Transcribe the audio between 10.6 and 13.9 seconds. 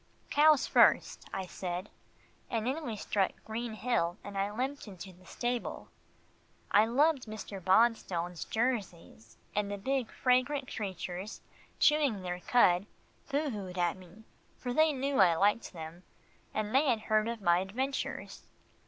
creatures, chewing their cud, boo hooed